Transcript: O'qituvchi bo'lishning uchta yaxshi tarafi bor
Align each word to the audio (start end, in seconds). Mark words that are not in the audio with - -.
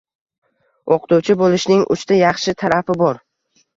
O'qituvchi 0.95 1.35
bo'lishning 1.43 1.85
uchta 1.97 2.19
yaxshi 2.21 2.57
tarafi 2.63 2.97
bor 3.03 3.21